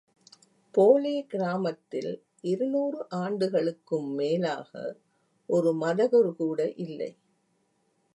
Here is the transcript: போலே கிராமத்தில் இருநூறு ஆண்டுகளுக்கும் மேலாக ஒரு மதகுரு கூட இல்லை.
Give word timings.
போலே 0.75 1.25
கிராமத்தில் 1.27 2.09
இருநூறு 2.41 3.05
ஆண்டுகளுக்கும் 3.09 4.09
மேலாக 4.13 4.71
ஒரு 5.49 5.71
மதகுரு 5.73 6.35
கூட 6.35 6.71
இல்லை. 6.85 7.11